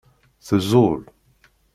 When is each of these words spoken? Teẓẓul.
Teẓẓul. 0.47 1.01